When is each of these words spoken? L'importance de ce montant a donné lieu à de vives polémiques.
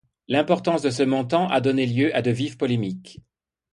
L'importance 0.27 0.81
de 0.81 0.89
ce 0.89 1.03
montant 1.03 1.47
a 1.49 1.61
donné 1.61 1.85
lieu 1.85 2.09
à 2.15 2.23
de 2.23 2.31
vives 2.31 2.57
polémiques. 2.57 3.21